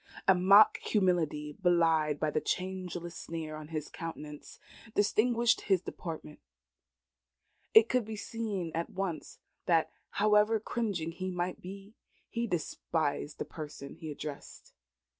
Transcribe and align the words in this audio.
A 0.27 0.33
mock 0.33 0.79
humility, 0.79 1.53
belied 1.53 2.19
by 2.19 2.31
the 2.31 2.41
changeless 2.41 3.15
sneer 3.15 3.53
upon 3.55 3.67
his 3.67 3.87
countenance, 3.87 4.57
distinguished 4.95 5.61
his 5.61 5.79
deportment. 5.83 6.39
It 7.75 7.87
could 7.87 8.03
be 8.05 8.15
seen 8.15 8.71
at 8.73 8.89
once 8.89 9.37
that, 9.67 9.91
however 10.13 10.59
cringing 10.59 11.11
he 11.11 11.29
might 11.29 11.61
be, 11.61 11.93
he 12.31 12.47
despised 12.47 13.37
the 13.37 13.45
person 13.45 13.93
he 13.93 14.09
addressed. 14.09 14.73